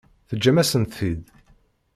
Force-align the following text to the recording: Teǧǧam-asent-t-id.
Teǧǧam-asent-t-id. 0.27 1.21